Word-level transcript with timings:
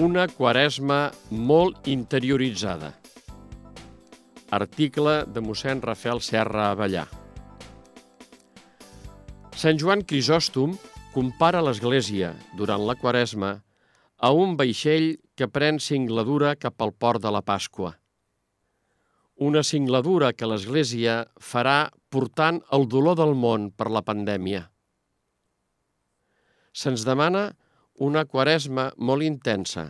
Una 0.00 0.22
quaresma 0.24 1.10
molt 1.28 1.84
interioritzada. 1.84 2.94
Article 4.56 5.18
de 5.28 5.42
mossèn 5.44 5.82
Rafael 5.84 6.22
Serra 6.24 6.70
Avellà. 6.72 7.02
Sant 9.52 9.76
Joan 9.76 10.00
Crisòstom 10.08 10.72
compara 11.12 11.60
l'Església, 11.60 12.32
durant 12.56 12.86
la 12.88 12.96
quaresma, 12.96 13.52
a 14.16 14.32
un 14.32 14.56
vaixell 14.56 15.18
que 15.36 15.50
pren 15.52 15.76
cingladura 15.76 16.56
cap 16.56 16.80
al 16.80 16.96
port 16.96 17.20
de 17.20 17.28
la 17.28 17.44
Pasqua. 17.44 17.92
Una 19.36 19.60
cingladura 19.60 20.32
que 20.32 20.48
l'Església 20.48 21.26
farà 21.36 21.90
portant 22.08 22.64
el 22.72 22.88
dolor 22.88 23.20
del 23.20 23.36
món 23.36 23.68
per 23.76 23.92
la 23.92 24.00
pandèmia. 24.00 24.70
Se'ns 26.72 27.04
demana 27.04 27.50
una 28.02 28.24
quaresma 28.26 28.88
molt 28.98 29.22
intensa, 29.22 29.84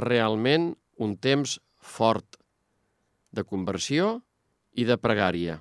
realment 0.00 0.74
un 1.00 1.14
temps 1.16 1.54
fort 1.80 2.36
de 3.32 3.44
conversió 3.44 4.08
i 4.76 4.84
de 4.84 4.98
pregària. 5.00 5.54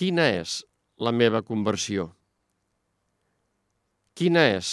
Quina 0.00 0.30
és 0.38 0.62
la 0.96 1.12
meva 1.12 1.42
conversió? 1.44 2.06
Quina 4.16 4.46
és 4.54 4.70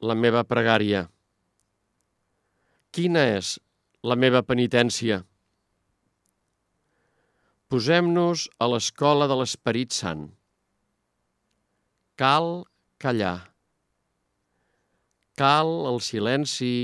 la 0.00 0.16
meva 0.16 0.46
pregària? 0.48 1.04
Quina 2.96 3.26
és 3.36 3.58
la 4.00 4.16
meva 4.16 4.40
penitència? 4.40 5.20
Posem-nos 7.68 8.48
a 8.56 8.72
l'escola 8.72 9.28
de 9.28 9.36
l'Esperit 9.42 9.92
Sant. 9.92 10.26
Cal 12.16 12.52
callar 12.96 13.49
cal 15.40 15.70
el 15.88 16.02
silenci 16.04 16.74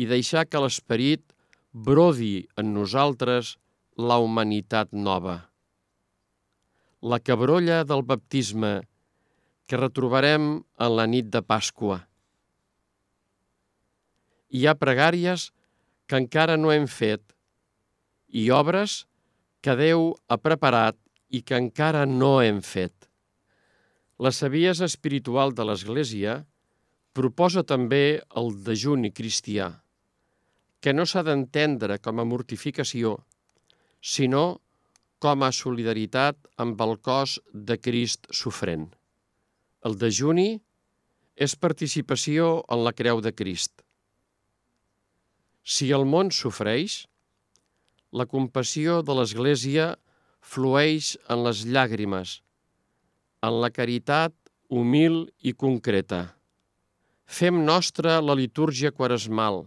i 0.00 0.06
deixar 0.06 0.46
que 0.46 0.62
l'esperit 0.62 1.24
brodi 1.72 2.46
en 2.60 2.70
nosaltres 2.74 3.56
la 3.98 4.18
humanitat 4.22 4.92
nova. 4.94 5.36
La 7.02 7.18
cabrolla 7.18 7.82
del 7.84 8.04
baptisme 8.06 8.72
que 9.66 9.78
retrobarem 9.80 10.46
en 10.60 10.96
la 10.98 11.06
nit 11.06 11.30
de 11.34 11.42
Pasqua. 11.42 12.00
Hi 14.50 14.66
ha 14.66 14.74
pregàries 14.74 15.50
que 16.10 16.18
encara 16.18 16.56
no 16.58 16.72
hem 16.74 16.88
fet 16.90 17.22
i 18.34 18.48
obres 18.54 19.04
que 19.62 19.76
Déu 19.78 20.10
ha 20.26 20.38
preparat 20.42 20.98
i 21.30 21.42
que 21.46 21.58
encara 21.58 22.02
no 22.06 22.38
hem 22.42 22.58
fet. 22.66 22.94
La 24.18 24.32
saviesa 24.34 24.88
espiritual 24.90 25.54
de 25.54 25.66
l'Església 25.68 26.40
Proposa 27.10 27.64
també 27.66 28.22
el 28.38 28.52
dejuni 28.62 29.10
cristià, 29.10 29.72
que 30.80 30.92
no 30.94 31.06
s'ha 31.06 31.24
d'entendre 31.26 31.98
com 31.98 32.22
a 32.22 32.26
mortificació, 32.32 33.16
sinó 34.00 34.60
com 35.18 35.42
a 35.42 35.50
solidaritat 35.52 36.38
amb 36.62 36.80
el 36.86 36.96
cos 37.02 37.40
de 37.52 37.76
Crist 37.82 38.30
sofrent. 38.30 38.88
El 39.84 39.98
dejuni 39.98 40.60
és 41.34 41.56
participació 41.56 42.62
en 42.70 42.84
la 42.86 42.94
creu 42.96 43.20
de 43.24 43.34
Crist. 43.34 43.82
Si 45.66 45.90
el 45.92 46.06
món 46.06 46.30
sofreix, 46.30 47.04
la 48.12 48.26
compassió 48.30 49.02
de 49.02 49.18
l'Església 49.18 49.92
flueix 50.40 51.16
en 51.28 51.44
les 51.44 51.66
llàgrimes, 51.66 52.40
en 53.42 53.60
la 53.60 53.70
caritat 53.74 54.34
humil 54.70 55.26
i 55.42 55.52
concreta. 55.52 56.28
Fem 57.30 57.60
nostra 57.62 58.16
la 58.18 58.34
litúrgia 58.34 58.90
quaresmal, 58.90 59.60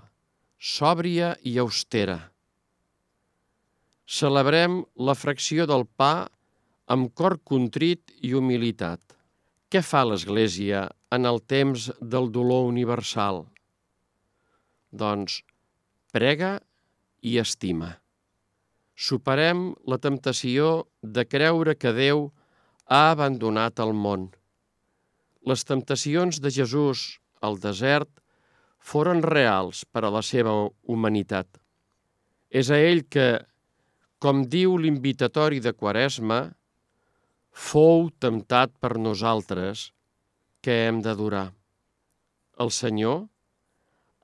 sòbria 0.60 1.30
i 1.48 1.54
austera. 1.64 2.18
Celebrem 4.04 4.82
la 5.10 5.16
fracció 5.16 5.64
del 5.72 5.86
pa 5.88 6.28
amb 6.92 7.14
cor 7.16 7.38
contrit 7.52 8.12
i 8.20 8.34
humilitat. 8.36 9.00
Què 9.72 9.80
fa 9.80 10.04
l'Església 10.04 10.84
en 11.16 11.24
el 11.32 11.40
temps 11.56 11.88
del 12.02 12.28
dolor 12.36 12.68
universal? 12.68 13.46
Doncs 14.92 15.40
prega 16.12 16.58
i 17.24 17.40
estima. 17.40 17.94
Superem 18.94 19.70
la 19.88 20.04
temptació 20.04 20.84
de 21.02 21.24
creure 21.24 21.80
que 21.80 21.96
Déu 21.96 22.28
ha 22.92 23.04
abandonat 23.16 23.80
el 23.80 23.96
món. 23.96 24.32
Les 25.48 25.64
temptacions 25.64 26.44
de 26.44 26.52
Jesús 26.52 27.23
al 27.44 27.60
desert 27.64 28.10
foren 28.92 29.22
reals 29.24 29.84
per 29.92 30.04
a 30.04 30.12
la 30.12 30.22
seva 30.26 30.54
humanitat. 30.88 31.48
És 32.50 32.70
a 32.70 32.80
ell 32.80 33.04
que, 33.10 33.28
com 34.24 34.44
diu 34.56 34.76
l'invitatori 34.78 35.62
de 35.64 35.74
Quaresma, 35.76 36.42
fou 37.54 38.10
temptat 38.24 38.74
per 38.82 38.96
nosaltres 38.98 39.92
que 40.64 40.84
hem 40.88 41.02
d'adorar. 41.06 41.52
El 42.64 42.72
Senyor, 42.72 43.26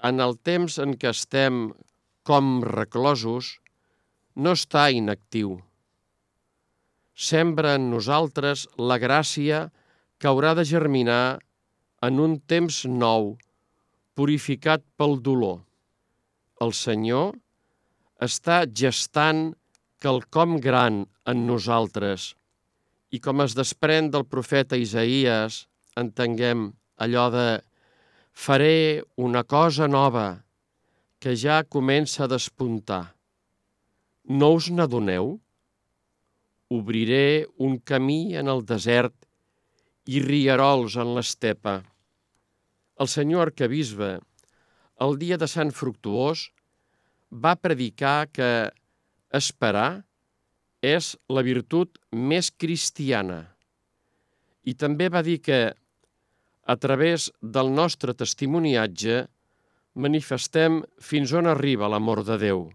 en 0.09 0.22
el 0.24 0.38
temps 0.46 0.78
en 0.80 0.96
què 1.00 1.12
estem 1.12 1.69
com 2.30 2.59
reclosos, 2.63 3.57
no 4.36 4.53
està 4.56 4.90
inactiu. 4.94 5.57
Sembra 7.19 7.74
en 7.75 7.90
nosaltres 7.91 8.68
la 8.78 9.00
gràcia 9.01 9.68
que 10.19 10.30
haurà 10.30 10.53
de 10.56 10.63
germinar 10.68 11.40
en 12.06 12.20
un 12.24 12.38
temps 12.40 12.84
nou, 12.88 13.34
purificat 14.16 14.84
pel 15.00 15.18
dolor. 15.24 15.62
El 16.64 16.74
Senyor 16.76 17.34
està 18.24 18.64
gestant 18.82 19.54
quelcom 20.04 20.58
gran 20.64 21.06
en 21.28 21.46
nosaltres 21.48 22.34
i 23.16 23.20
com 23.24 23.42
es 23.44 23.56
desprèn 23.58 24.12
del 24.14 24.26
profeta 24.30 24.78
Isaías, 24.78 25.66
entenguem 25.98 26.70
allò 27.02 27.30
de 27.34 27.48
faré 28.31 29.02
una 29.18 29.44
cosa 29.44 29.88
nova 29.88 30.44
que 31.20 31.36
ja 31.36 31.64
comença 31.64 32.24
a 32.24 32.31
despuntar. 32.31 33.16
No 34.30 34.54
us 34.56 34.70
n'adoneu? 34.72 35.40
Obriré 36.70 37.48
un 37.58 37.80
camí 37.81 38.36
en 38.38 38.48
el 38.48 38.62
desert 38.64 39.16
i 40.09 40.22
rierols 40.24 40.97
en 41.02 41.14
l'estepa. 41.16 41.80
El 43.00 43.09
senyor 43.12 43.50
arcabisbe, 43.50 44.18
el 45.06 45.18
dia 45.22 45.38
de 45.42 45.47
Sant 45.47 45.72
Fructuós, 45.75 46.47
va 47.30 47.56
predicar 47.62 48.30
que 48.34 48.50
esperar 49.40 50.02
és 50.81 51.12
la 51.30 51.44
virtut 51.46 52.00
més 52.12 52.50
cristiana 52.50 53.44
i 54.69 54.74
també 54.74 55.09
va 55.14 55.22
dir 55.25 55.38
que, 55.42 55.59
a 56.69 56.75
través 56.78 57.30
del 57.42 57.69
nostre 57.74 58.14
testimoniatge, 58.14 59.22
manifestem 59.96 60.81
fins 61.02 61.34
on 61.34 61.50
arriba 61.50 61.90
l'amor 61.90 62.24
de 62.28 62.38
Déu. 62.42 62.66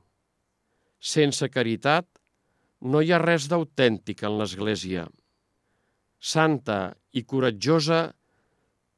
Sense 0.99 1.51
caritat 1.53 2.09
no 2.81 3.03
hi 3.03 3.13
ha 3.13 3.21
res 3.23 3.47
d'autèntic 3.51 4.25
en 4.27 4.41
l'Església 4.41 5.07
santa 6.25 6.97
i 7.15 7.23
coratjosa, 7.23 8.13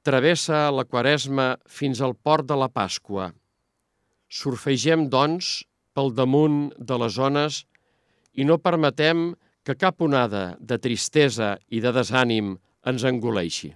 travessa 0.07 0.67
la 0.73 0.87
Quaresma 0.89 1.55
fins 1.69 2.01
al 2.01 2.15
port 2.17 2.47
de 2.49 2.57
la 2.59 2.69
Pasqua. 2.73 3.31
Surfegem, 4.27 5.07
doncs, 5.13 5.65
pel 5.97 6.13
damunt 6.17 6.71
de 6.77 6.99
les 7.01 7.17
zones 7.17 7.63
i 8.37 8.45
no 8.45 8.59
permetem 8.61 9.31
que 9.65 9.77
cap 9.79 10.03
onada 10.05 10.45
de 10.61 10.79
tristesa 10.79 11.57
i 11.73 11.81
de 11.83 11.93
desànim 11.95 12.55
ens 12.87 13.05
engoleixi. 13.09 13.73